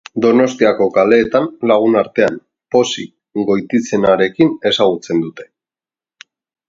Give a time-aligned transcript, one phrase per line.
[0.25, 2.39] Donostiako kaleetan, lagunartean,
[2.77, 5.51] Pozik goitizenarekin ezagutzen dute.